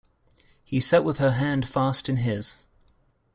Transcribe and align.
He 0.63 0.79
sat 0.79 1.03
with 1.03 1.19
her 1.19 1.33
hand 1.33 1.67
fast 1.69 2.09
in 2.09 2.15
his. 2.15 2.63